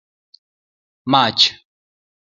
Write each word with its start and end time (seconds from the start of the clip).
mach 1.11 1.41